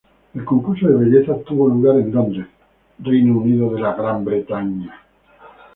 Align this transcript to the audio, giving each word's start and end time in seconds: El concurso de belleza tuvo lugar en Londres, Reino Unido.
El 0.33 0.43
concurso 0.45 0.87
de 0.87 0.95
belleza 0.95 1.37
tuvo 1.45 1.67
lugar 1.67 1.97
en 1.97 2.11
Londres, 2.11 2.47
Reino 2.97 3.37
Unido. 3.37 3.71